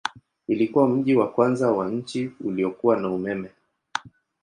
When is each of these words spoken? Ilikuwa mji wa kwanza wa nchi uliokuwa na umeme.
Ilikuwa 0.47 0.87
mji 0.87 1.15
wa 1.15 1.27
kwanza 1.31 1.71
wa 1.71 1.89
nchi 1.91 2.31
uliokuwa 2.45 2.97
na 2.97 3.09
umeme. 3.09 3.49